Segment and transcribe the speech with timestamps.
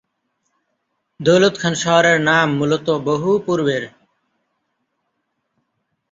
[1.19, 3.83] দৌলতখান শহরের নাম মূলত বহুপূর্বের।